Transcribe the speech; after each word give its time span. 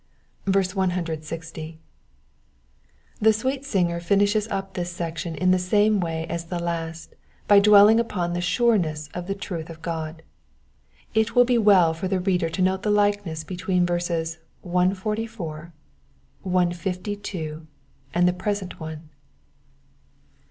160. 0.45 1.79
The 3.21 3.33
sweet 3.33 3.63
singer 3.63 3.99
finishes 3.99 4.47
up 4.47 4.73
this 4.73 4.91
section 4.91 5.35
in 5.35 5.51
the 5.51 5.59
same 5.59 5.99
way 5.99 6.25
as 6.25 6.45
the 6.45 6.57
last 6.57 7.13
by 7.47 7.59
dwelling 7.59 7.99
upon 7.99 8.33
the 8.33 8.41
sureness 8.41 9.09
of 9.13 9.27
the 9.27 9.35
truth 9.35 9.69
of 9.69 9.83
God. 9.83 10.23
It 11.13 11.35
will 11.35 11.45
be 11.45 11.59
well 11.59 11.93
for 11.93 12.07
the 12.07 12.19
reader 12.19 12.49
to 12.49 12.63
note 12.63 12.81
the 12.81 12.89
likeness 12.89 13.43
between 13.43 13.85
verses 13.85 14.39
144, 14.61 15.71
152, 16.41 17.67
and 18.11 18.27
the 18.27 18.33
present 18.33 18.79
one. 18.79 19.07